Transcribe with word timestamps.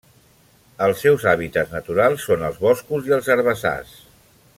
Els 0.85 1.03
seus 1.03 1.25
hàbitats 1.31 1.75
naturals 1.77 2.25
són 2.31 2.47
els 2.47 2.57
boscos 2.65 3.11
i 3.11 3.15
els 3.19 3.29
herbassars. 3.35 3.93